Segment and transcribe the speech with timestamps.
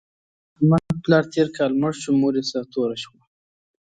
[0.55, 3.21] د احمد پلار تېر کال مړ شو، مور یې سرتوره شوه.